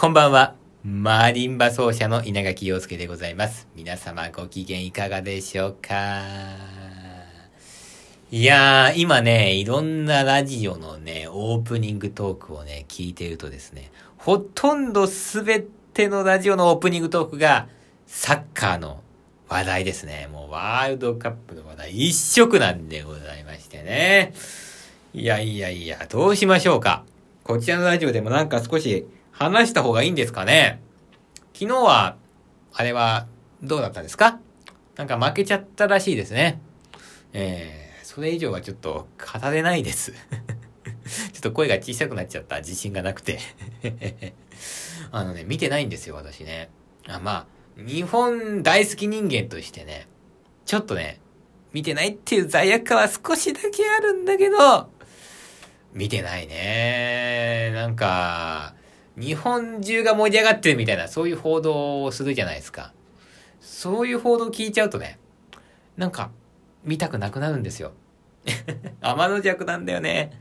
[0.00, 0.54] こんばんは。
[0.84, 3.66] マリンバ奏者の稲垣陽介でございます。
[3.74, 6.22] 皆様ご機嫌いかがでしょうか？
[8.30, 17.66] いやー、今ね、いろんなラジオのね、オープニングトークをね、聞いてるとですね、ほとんどすべてのラジオのオープニングトークが、
[18.06, 19.02] サッカーの
[19.48, 20.28] 話題ですね。
[20.30, 24.32] もうワールドカップの話題一色なんでございましてね。
[25.12, 27.02] いやいやいや、どうしましょうか？
[27.42, 29.04] こちらのラジオでもなんか少し
[29.38, 30.80] 話した方がいいんですかね？
[31.54, 32.16] 昨日は、
[32.72, 33.26] あれは、
[33.62, 34.40] どうだったんですか？
[34.96, 36.60] なんか負けちゃったらしいですね。
[37.32, 39.06] えー、それ以上はちょっと
[39.40, 40.12] 語れないです。
[41.32, 43.38] ちょっと声が小さくなっちゃった自信がなくて
[45.12, 46.68] あのね、見てないんですよ、私ね。
[47.06, 47.46] あま
[47.78, 50.08] あ、日本大好き人間としてね、
[50.66, 51.20] ちょっとね、
[51.72, 54.90] 見てないっていう罪悪感は少しだけあるんだけど、
[55.92, 57.70] 見てないね。
[57.72, 58.74] なんか、
[59.18, 62.92] 日本中が盛り上がってるみたいな、そういう報道をするじゃないですか。
[63.60, 65.18] そういう報道聞いちゃうとね、
[65.96, 66.30] なんか、
[66.84, 67.92] 見たくなくなるんですよ。
[69.02, 70.32] 天の弱なんだよね。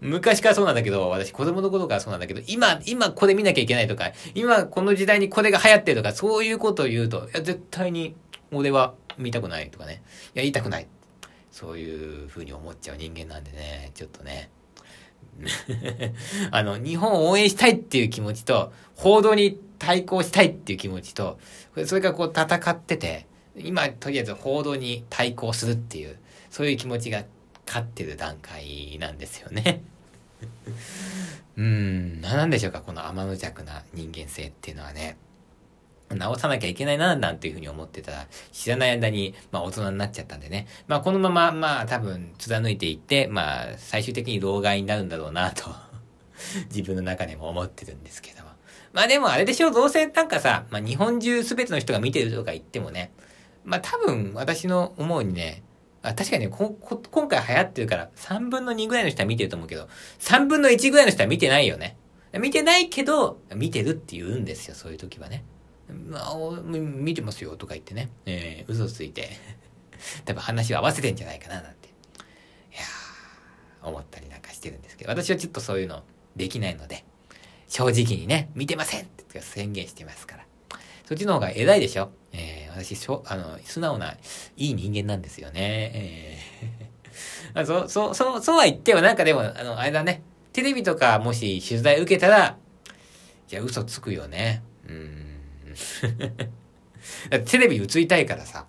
[0.00, 8.14] 昔からそうなんだけど、私子供の頃からそうなんだけど、今、今これ見なきゃいけないとか、今この時代にこれが流行ってるとか、そういうことを言うと、いや、絶対に
[8.52, 10.02] 俺は見たくないとかね。
[10.34, 10.86] いや、言いたくない。
[11.50, 14.50] そういう風に思っちゃう人間なんでね、ちょっとね。
[16.50, 21.38] あの、日本を応援したいっていう気持ちと、報道に対抗したいっていう気持ちと、
[21.86, 26.18] それがこう戦ってて、今、とりあえず報道に対抗するっていう、
[26.50, 27.24] そういう気持ちが
[27.66, 29.82] 勝ってる段階なんですよね。
[31.56, 35.16] うん、何でしょうか、この天の弱な人間性っていうのはね。
[36.14, 40.66] 直さなきゃいけないな、なんていうふうに思ってたら、知らない間に、まあ大人になっちゃったんでね。
[40.86, 45.70] まあこのまま、まあ多分貫いていって、まあ最終的に老害になるんだろうなと
[46.70, 48.50] 自分の中でも思ってるんですけども。
[48.92, 53.12] まあでもあれでしょ、どうせなんかさ、まあ日本中すべての人が見てるとか言ってもね、
[53.64, 55.62] まあ多分私の思うにね、
[56.02, 59.88] あ確かにねここ、今回流行ってるから3分の2ぐらいの人は見てると思うけど、
[60.18, 61.96] 3分の1ぐらいの人は見てないよね。
[62.38, 65.44] 見てないけど、見てるって言うんですよ、そういう時はね。
[66.14, 69.30] あ見てますよとか言ってね、えー、嘘ついて
[70.24, 71.90] 多分話を合わせてんじゃないかななんて、い
[72.74, 72.82] や、
[73.82, 76.02] 思ったりなんかしてるんですけど、私はちょっとそういうの
[76.36, 77.04] できないので、
[77.68, 80.46] 正直にね、見てませんって宣言してますから。
[81.06, 84.16] そっちの方が偉いでしょえー、私しょ、あの、素直な、
[84.56, 85.90] いい人間なんですよね。
[85.94, 92.56] えー、 そう、そう、そう、そうは言ってはなんかでも、あの、あれだね、テレビとかもし取材受けたら、
[93.48, 94.62] じゃあ嘘つくよね。
[94.88, 95.31] うん。
[97.46, 98.66] テレビ映りたいからさ、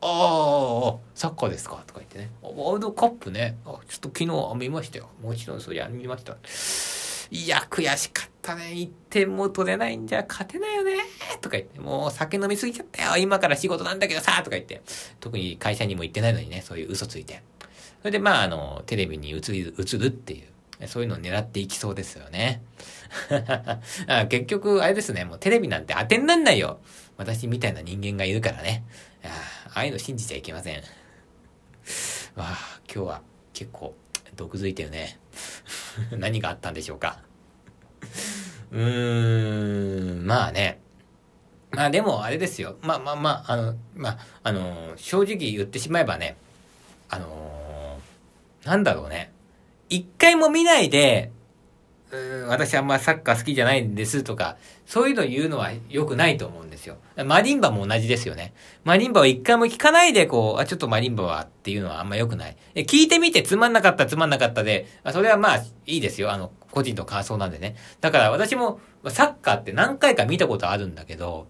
[0.00, 2.30] ああ、サッカーですかとか言ってね。
[2.42, 3.56] ワールドカップね。
[3.64, 5.08] ちょっと昨日見ましたよ。
[5.22, 6.36] もちろんそりゃ見ました。
[7.30, 8.66] いや、悔しかったね。
[8.66, 10.98] 1点も取れないんじゃ勝てないよね。
[11.40, 13.16] とか言って、もう酒飲みすぎちゃったよ。
[13.16, 14.32] 今から仕事なんだけどさ。
[14.44, 14.82] とか言って。
[15.18, 17.42] 特に会社にも行ってないのにね、そういう嘘ついて。
[18.00, 20.46] それでまあ、あの、テレビに映る、映るっていう。
[20.86, 22.62] そういうのを狙っていきそうですよね。
[24.28, 26.80] 結局、あれですね、もうテレビなんて当てになんないよ。
[27.16, 28.84] 私みたいな人間がいるからね。
[29.24, 30.76] ああいうの信じちゃいけません。
[32.34, 33.22] わあ、今日は
[33.54, 33.94] 結構
[34.36, 35.18] 毒づいてるね。
[36.12, 37.22] 何があったんでしょうか。
[38.70, 40.80] うーん、まあね。
[41.70, 42.76] まあでもあれですよ。
[42.82, 46.36] まあまあまあ、あの、まあ、あの、正直言ってしまえばね、
[47.08, 47.98] あの
[48.64, 49.32] なんだろうね。
[49.88, 51.30] 一回も見ないで、
[52.12, 56.98] うん私あんまサッカー好きじゃないんですとか、そういうの言うのは良くないと思うんですよ。
[57.24, 58.54] マリンバも同じですよね。
[58.84, 62.56] マリンバを一回も聞かないで、こう、あ、ちょっとマリンバはっていうのはあんま良くない。
[62.76, 66.30] 聞いてみてつまんなかったつまんなかったで、それはまあいいですよ。
[66.30, 67.74] あの、個人の感想なんでね。
[68.00, 71.48] だから私もサッカーって何回か見たことあるんだけど、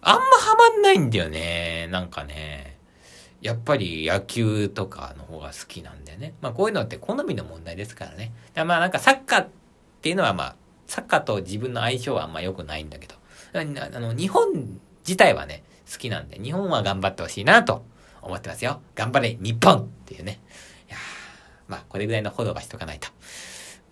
[0.00, 1.88] あんまハマんないんだよね。
[1.92, 2.75] なんかね。
[3.40, 6.34] やっぱり野球とかの方が好きなんでね。
[6.40, 8.32] まあこういうのって好みの問題ですからね。
[8.54, 9.48] まあなんかサッカーっ
[10.02, 13.14] ていうのはまあ、サッカーと自分の相性はあんま良くないんだけど、
[13.54, 13.64] あ
[14.00, 17.84] の、日本自体はね、好きなんで、日本は頑張ってほしいなと
[18.22, 18.80] 思ってますよ。
[18.94, 20.40] 頑張れ、日本っていうね。
[20.88, 20.96] いや
[21.68, 23.08] まあこれぐらいのフォローはしとかないと。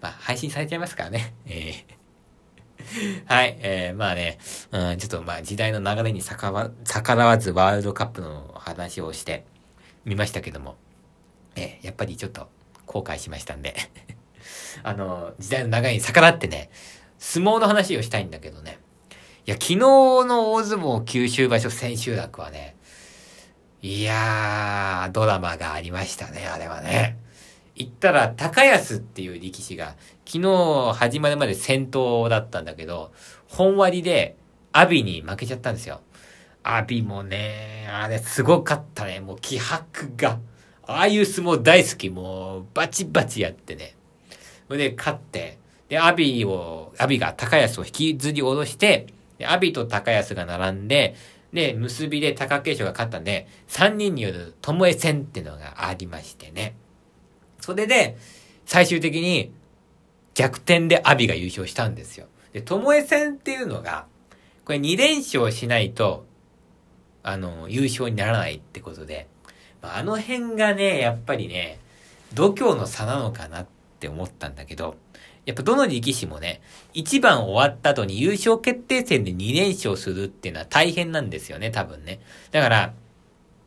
[0.01, 1.35] まあ配信されちゃいますからね。
[1.47, 2.04] えー
[3.27, 4.39] はい、えー、まあね、
[4.71, 9.45] うん、ちょっとまあ時代の流れに逆ら逆らわずワールドカップの話をして
[10.05, 10.77] みましたけども、
[11.57, 12.49] えー、やっぱりちょっと
[12.87, 13.75] 後悔しましたんで
[14.83, 16.71] あの、時代の流れに逆らってね、
[17.19, 18.79] 相撲の話をしたいんだけどね。
[19.47, 22.77] いや、昨日の大相撲九州場所千秋楽はね、
[23.83, 27.19] いやー、ドラマがありましたね、あれはね。
[27.77, 33.13] 言ったら、高安っていう力士が昨日始まるまで先頭だったんだけど、
[33.49, 34.37] 本割で
[34.73, 36.01] アビに負けちゃったんですよ。
[36.63, 39.21] アビもね、あれすごかったね。
[39.21, 40.39] もう気迫が。
[40.87, 42.11] ああいう相撲大好き。
[42.11, 43.97] もうバチバチやってね。
[44.67, 49.07] それで勝って、で、アビを、アビが高安を引きずり下ろして、
[49.39, 51.15] で、アビと高安が並んで、
[51.53, 56.75] で、結びで貴景勝が勝ったんで、3人による巴戦っていうのがありましてね。
[57.61, 58.17] それで、
[58.65, 59.53] 最終的に
[60.35, 62.27] 逆転でアビが優勝したんですよ。
[62.53, 64.07] で、巴戦っていうのが、
[64.65, 66.27] これ2連勝しないと、
[67.23, 69.29] あの、優勝にならないってことで、
[69.83, 71.79] まあの辺がね、やっぱりね、
[72.33, 73.67] 度胸の差なのかなっ
[74.01, 74.97] て思ったんだけど、
[75.47, 76.63] やっぱどの力士もね、
[76.95, 82.21] 1番終わった後に優勝決定戦で2連勝するっていうのは大変なんですよね、多分ね。
[82.51, 82.95] だから、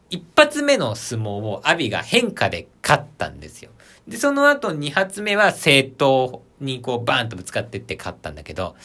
[0.10, 3.72] 一発目の相撲を阿炎が変化で勝ったんですよ。
[4.08, 8.76] で、その後2発目は正当にこうバーンとぶつかってって勝ったんだけど、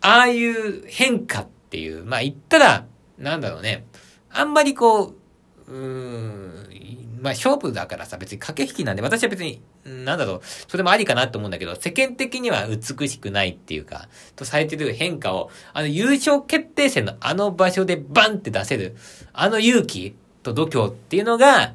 [0.00, 2.86] ああいう変化っていう、まあ言ったら、
[3.18, 3.86] なんだろうね、
[4.30, 5.14] あんまりこう、
[5.68, 18.96] うーん、まあ勝負だからさ、別に駆け引きなんで、私は別に、なんだろう、それもありかなと思うんだけど、世間的には美しくないっていうか、とされてる変化を、あの優勝決定戦のあの場所でバンって出せる、
[19.32, 21.74] あの勇気と度胸っていうのが、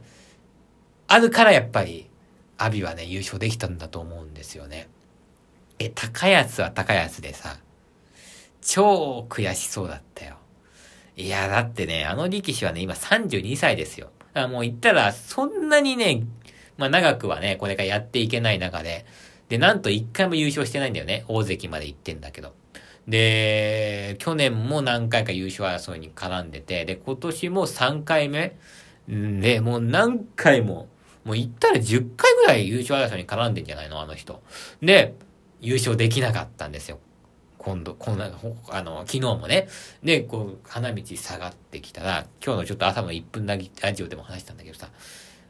[1.08, 2.10] あるからやっぱり、
[2.58, 4.90] 阿炎はね、優勝できたんだと思うんですよね。
[5.80, 7.58] え、高安は高安でさ、
[8.62, 10.38] 超悔しそうだったよ。
[11.16, 14.12] いや、だってね、あの力士はね、今32歳ですよ。
[14.20, 16.24] だからもう言ったら、そんなにね、
[16.78, 19.06] まあ長くはね、これからやっていけない中で、
[19.50, 21.26] で、なんと一回も優勝してないんだよね。
[21.28, 22.54] 大関まで行ってんだけど。
[23.08, 28.58] で、去年も何回か優勝争いに絡んでて、で、今年も3回目
[29.08, 30.88] で、もう何回も、
[31.24, 34.44] もう言ったら10回ぐらい優勝争いに絡んでんじゃないのあの人。
[34.82, 35.16] で、
[35.60, 37.00] 優勝できなかったんですよ。
[37.58, 38.32] 今度、こんな、
[38.70, 39.68] あの、昨日もね。
[40.04, 44.90] で、こう、花道下がってきたら、今日のちょっと朝の1分だけラジオでも話したんだけどさ、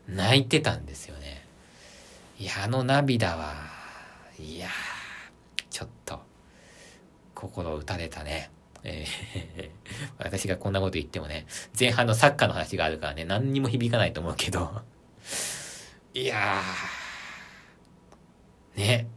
[0.08, 1.46] 泣いてたんですよね。
[2.40, 3.56] いや、あの涙は、
[4.40, 4.68] いや
[5.70, 6.20] ちょっと、
[7.36, 8.50] 心打たれたね。
[8.84, 9.70] えー、
[10.24, 11.46] 私がこんなこと言ってもね、
[11.78, 14.82] 前半のサッカーの話があるからね、何にも響かないと思うけど、
[16.14, 19.08] いやー、ね。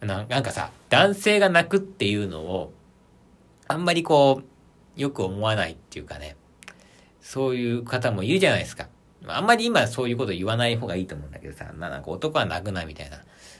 [0.00, 2.72] なんかさ、男性が泣くっていうのを、
[3.66, 4.42] あんまりこ
[4.96, 6.36] う、よく思わないっていうかね、
[7.20, 8.88] そういう方もいるじゃないですか。
[9.26, 13.18] あんまり今そういうこと言わない方がいいと思うんだけどさ、まあなんか男は泣くなみたいな、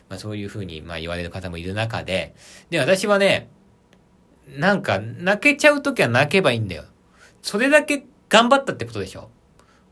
[0.09, 2.35] まあそういうふうにまあ言われる方もいる中で、
[2.71, 3.49] で、私はね、
[4.57, 6.85] なんか泣けちゃうときは泣けばいいんだよ。
[7.43, 9.31] それだけ頑張ったってことでしょ。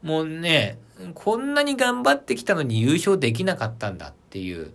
[0.03, 0.79] もうね、
[1.15, 4.73] こんなに頑張ってきたのに優勝できなかったんだっていう、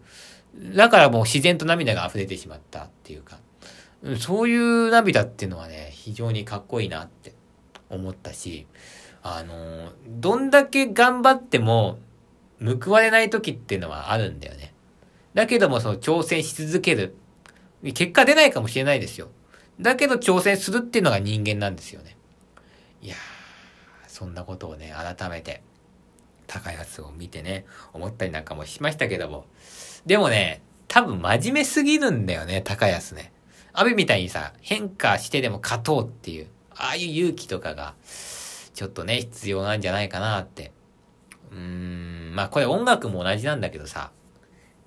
[0.56, 3.40] だからもう自然と涙が溢れてしまったっていうか、
[4.20, 7.34] そういう涙っていうのはね、非常にかっこいいなって
[7.90, 8.68] 思ったし、
[9.24, 12.00] あの、どんだけ頑張っても
[12.60, 14.74] 報われない時っていうのはあるんだよね。
[15.34, 17.16] だけどもその挑戦し続ける。
[17.84, 19.30] 結果出ないかもしれないですよ。
[19.80, 22.18] だけど挑戦するっていうのが人間なんですよね。
[23.02, 23.18] いやー、
[24.08, 25.64] そんなことをね、改めて、
[26.46, 29.46] 高安を見てね、思ったりなんかもしましたけども、
[30.06, 33.32] でもね、多分真面目すぎるんだよね、高安ね。
[33.74, 37.94] 安倍みたいにさ、変化してでも勝とうっていう、ああいう勇気とかが、
[38.74, 40.72] ちょっとね、必要なんじゃないかなって。
[41.52, 44.12] うーん、まあこれ音楽も同じなんだけどさ、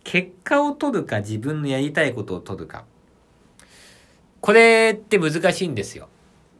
[0.03, 2.85] 結果を取るか自分のやりたいことを取るか。
[4.41, 6.09] これって難しいんですよ。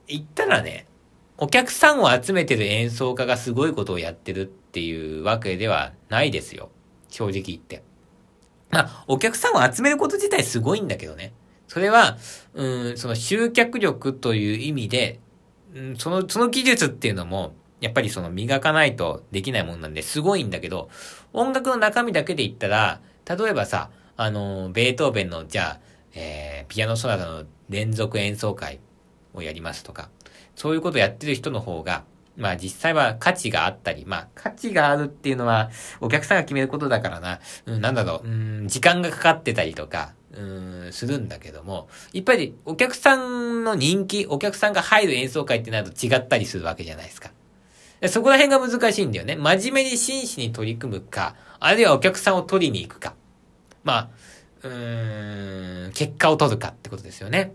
[0.07, 0.87] 言ったらね、
[1.37, 6.71] お客さんを集めてる演奏家がすごいことをやってるっていうわけではないですよ。
[7.11, 7.83] 正直言って。
[8.75, 11.33] まあ、お客さんを集めること自体すごいんだけどね。
[11.69, 12.19] それは、
[12.55, 15.21] うん、その集客力という意味で、
[15.75, 20.89] うん、その、その技術っていうのも、やっぱりその磨かないとできないもんなんですごいんだけど、
[21.33, 25.81] 音楽の中身だけで言ったら、例えばさ、あの、ベートーベンの、じゃあ、
[26.15, 28.81] えー、ピアノソナタの連続演奏会
[29.35, 30.09] をやりますとか、
[30.55, 32.05] そういうことをやってる人の方が、
[32.37, 38.31] まあ実際は価値があったり、まあ価値があるっていうのはお客さんが決めることだからな、うん、なんだろう、う
[38.65, 40.43] ん、時間がかかってたりとか、う
[40.89, 47.31] ん、するんだけども、やっぱりお客さんの人気、お客さんが入る演奏会ってなると違ったりするわけじゃないですか。
[48.09, 49.37] そこら辺が難しいんだよね。
[49.37, 53.15] 真面目に真摯に取り組むか、あるいはお客さんを取りに行くか。
[53.83, 54.09] まあ、
[54.63, 57.55] うーん、結果を取るかってことですよね。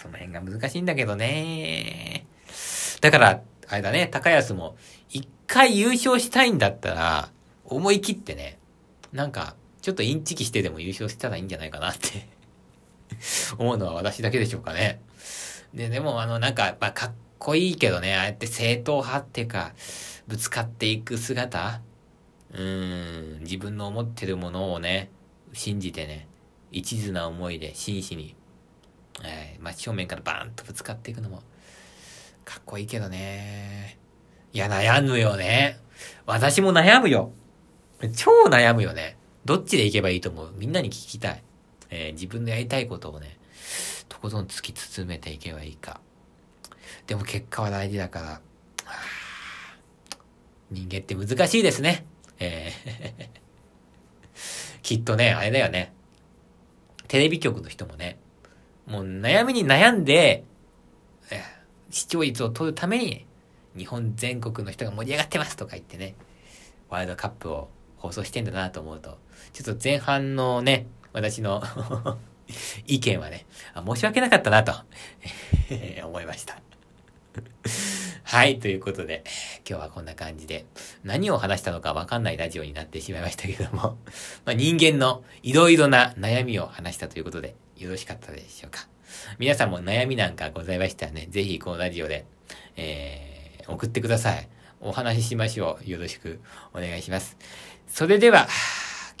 [0.00, 2.26] その辺が難しいんだけどね。
[3.00, 4.76] だから、あれだね、高安も、
[5.10, 7.30] 一回優勝したいんだったら、
[7.64, 8.58] 思い切ってね、
[9.12, 12.28] なんか、ちょっとインチキしてでも優勝したらいいんじゃないかなって
[13.58, 15.00] 思うのは私だけでしょうかね。
[15.74, 19.72] で、でもあの、なんか、まあ、かっこいいけどね、ああやって正統派っていうか、
[20.26, 21.80] ぶつかっていく姿
[22.52, 25.10] うーん、自分の思ってるものをね、
[25.52, 26.26] 信じてね、
[26.70, 28.34] 一途な思いで真摯に、
[29.22, 31.42] えー、真正面からバーンとぶつかっていくのも、
[32.48, 33.98] かっこいいけどね。
[34.54, 35.78] いや、悩むよね。
[36.24, 37.30] 私も悩むよ。
[38.16, 39.18] 超悩むよね。
[39.44, 40.52] どっちで行けばいいと思う？
[40.56, 41.42] みんなに聞きたい。
[41.90, 43.36] えー、自分のやりたいことをね、
[44.08, 46.00] とことん突き進めていけばいいか。
[47.06, 48.40] でも結果は大事だから、
[50.70, 52.06] 人間って難しいですね。
[52.38, 53.38] えー
[54.80, 55.92] きっとね、あれだよね。
[57.08, 58.18] テレビ局の人もね、
[58.86, 60.44] もう悩みに悩んで、
[61.30, 61.57] え
[61.90, 63.26] 視聴率を取るために、
[63.76, 66.14] 日本全国の人が盛り上がってますとか言ってね、
[66.88, 69.18] ワールドカップを放送してんだなと思うと、
[69.52, 71.62] ちょっと前半のね、私の
[72.86, 73.46] 意見はね、
[73.86, 74.72] 申し訳なかったなと
[76.04, 76.60] 思いました
[78.30, 79.24] はい、ということで、
[79.68, 80.66] 今日はこんな感じで、
[81.02, 83.96] 何を話したのかわかんないラジオになってしまいましたけども、
[84.44, 88.86] まあ、人間のいろいろな悩みを話したということで、よろしかったでしょうか。
[89.38, 92.26] 皆さんも悩みなんかございましたらね、ぜひこのラジオで、
[92.76, 94.48] えー、送ってください。
[94.80, 95.90] お話ししましょう。
[95.90, 96.40] よろしく
[96.72, 97.36] お願いします。
[97.88, 98.46] それでは、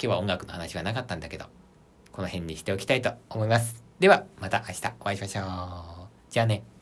[0.00, 1.46] 日は音楽の話はなかったんだけど、
[2.12, 3.82] この辺にしておきたいと思います。
[3.98, 6.08] では、また明日お会いしましょう。
[6.30, 6.77] じゃあね。